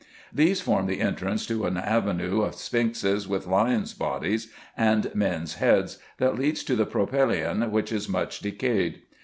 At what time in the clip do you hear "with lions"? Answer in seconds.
3.27-3.93